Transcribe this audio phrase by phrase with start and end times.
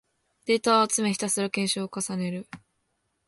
[0.45, 2.47] データを集め、ひたすら検証を重ねる